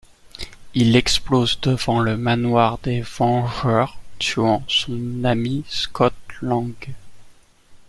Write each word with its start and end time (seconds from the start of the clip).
Il 0.73 0.95
explose 0.95 1.59
devant 1.61 1.99
le 1.99 2.17
manoir 2.17 2.79
des 2.79 3.01
Vengeurs, 3.01 3.99
tuant 4.17 4.63
son 4.67 5.23
ami 5.23 5.63
Scott 5.69 6.15
Lang. 6.41 6.73